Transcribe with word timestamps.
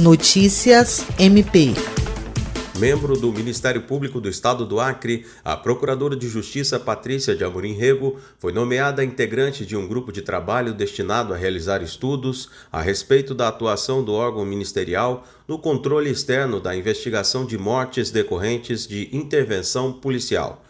Notícias 0.00 1.04
MP. 1.18 1.74
Membro 2.78 3.18
do 3.18 3.32
Ministério 3.32 3.82
Público 3.82 4.20
do 4.20 4.28
Estado 4.28 4.64
do 4.64 4.78
Acre, 4.78 5.26
a 5.44 5.56
Procuradora 5.56 6.14
de 6.14 6.28
Justiça 6.28 6.78
Patrícia 6.78 7.34
de 7.34 7.42
Amorim 7.42 7.72
Rego 7.72 8.16
foi 8.38 8.52
nomeada 8.52 9.02
integrante 9.02 9.66
de 9.66 9.76
um 9.76 9.88
grupo 9.88 10.12
de 10.12 10.22
trabalho 10.22 10.72
destinado 10.72 11.34
a 11.34 11.36
realizar 11.36 11.82
estudos 11.82 12.48
a 12.70 12.80
respeito 12.80 13.34
da 13.34 13.48
atuação 13.48 14.04
do 14.04 14.12
órgão 14.12 14.44
ministerial 14.44 15.26
no 15.48 15.58
controle 15.58 16.08
externo 16.08 16.60
da 16.60 16.76
investigação 16.76 17.44
de 17.44 17.58
mortes 17.58 18.12
decorrentes 18.12 18.86
de 18.86 19.08
intervenção 19.12 19.92
policial. 19.92 20.62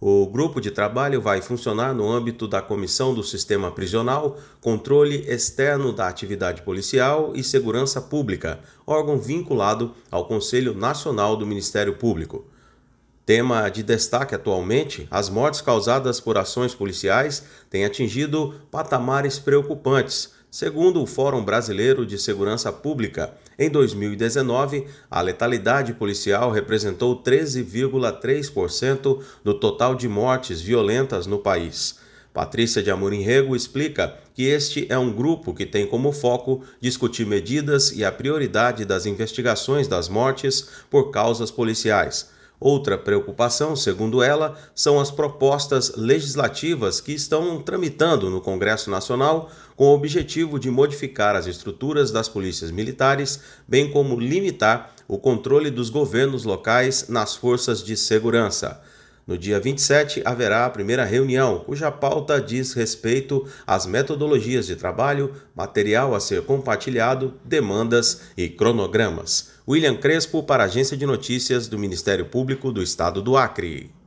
O 0.00 0.28
grupo 0.28 0.60
de 0.60 0.70
trabalho 0.70 1.20
vai 1.20 1.42
funcionar 1.42 1.92
no 1.92 2.08
âmbito 2.08 2.46
da 2.46 2.62
Comissão 2.62 3.12
do 3.12 3.24
Sistema 3.24 3.72
Prisional, 3.72 4.38
Controle 4.60 5.24
Externo 5.26 5.92
da 5.92 6.06
Atividade 6.06 6.62
Policial 6.62 7.32
e 7.34 7.42
Segurança 7.42 8.00
Pública, 8.00 8.60
órgão 8.86 9.18
vinculado 9.18 9.92
ao 10.08 10.26
Conselho 10.26 10.72
Nacional 10.72 11.36
do 11.36 11.44
Ministério 11.44 11.94
Público. 11.94 12.44
Tema 13.28 13.68
de 13.68 13.82
destaque 13.82 14.34
atualmente, 14.34 15.06
as 15.10 15.28
mortes 15.28 15.60
causadas 15.60 16.18
por 16.18 16.38
ações 16.38 16.74
policiais 16.74 17.44
têm 17.68 17.84
atingido 17.84 18.54
patamares 18.70 19.38
preocupantes 19.38 20.32
Segundo 20.50 21.02
o 21.02 21.06
Fórum 21.06 21.44
Brasileiro 21.44 22.06
de 22.06 22.18
Segurança 22.18 22.72
Pública, 22.72 23.34
em 23.58 23.68
2019, 23.68 24.86
a 25.10 25.20
letalidade 25.20 25.92
policial 25.92 26.50
representou 26.50 27.22
13,3% 27.22 29.22
do 29.44 29.52
total 29.52 29.94
de 29.94 30.08
mortes 30.08 30.62
violentas 30.62 31.26
no 31.26 31.38
país. 31.38 31.98
Patrícia 32.32 32.82
de 32.82 32.90
Amorim 32.90 33.20
Rego 33.20 33.54
explica 33.54 34.16
que 34.32 34.44
este 34.44 34.86
é 34.88 34.96
um 34.96 35.12
grupo 35.12 35.52
que 35.52 35.66
tem 35.66 35.86
como 35.86 36.12
foco 36.12 36.64
discutir 36.80 37.26
medidas 37.26 37.92
e 37.92 38.06
a 38.06 38.10
prioridade 38.10 38.86
das 38.86 39.04
investigações 39.04 39.86
das 39.86 40.08
mortes 40.08 40.66
por 40.88 41.10
causas 41.10 41.50
policiais 41.50 42.37
Outra 42.60 42.98
preocupação, 42.98 43.76
segundo 43.76 44.20
ela, 44.20 44.58
são 44.74 44.98
as 44.98 45.12
propostas 45.12 45.94
legislativas 45.96 47.00
que 47.00 47.12
estão 47.12 47.62
tramitando 47.62 48.28
no 48.28 48.40
Congresso 48.40 48.90
Nacional 48.90 49.48
com 49.76 49.86
o 49.86 49.94
objetivo 49.94 50.58
de 50.58 50.68
modificar 50.68 51.36
as 51.36 51.46
estruturas 51.46 52.10
das 52.10 52.28
polícias 52.28 52.72
militares, 52.72 53.40
bem 53.66 53.92
como 53.92 54.18
limitar 54.18 54.92
o 55.06 55.18
controle 55.18 55.70
dos 55.70 55.88
governos 55.88 56.42
locais 56.42 57.08
nas 57.08 57.36
forças 57.36 57.82
de 57.82 57.96
segurança. 57.96 58.82
No 59.28 59.36
dia 59.36 59.60
27 59.60 60.22
haverá 60.24 60.64
a 60.64 60.70
primeira 60.70 61.04
reunião, 61.04 61.58
cuja 61.58 61.90
pauta 61.90 62.40
diz 62.40 62.72
respeito 62.72 63.46
às 63.66 63.84
metodologias 63.84 64.66
de 64.66 64.74
trabalho, 64.74 65.34
material 65.54 66.14
a 66.14 66.20
ser 66.20 66.40
compartilhado, 66.44 67.34
demandas 67.44 68.22
e 68.38 68.48
cronogramas. 68.48 69.50
William 69.68 69.96
Crespo 69.96 70.42
para 70.42 70.62
a 70.62 70.66
Agência 70.66 70.96
de 70.96 71.04
Notícias 71.04 71.68
do 71.68 71.78
Ministério 71.78 72.24
Público 72.24 72.72
do 72.72 72.82
Estado 72.82 73.20
do 73.20 73.36
Acre. 73.36 73.97